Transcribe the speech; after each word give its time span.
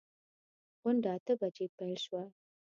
غونډه 0.81 1.09
اته 1.17 1.33
بجې 1.39 1.67
پیل 1.77 1.95
شوه. 2.03 2.23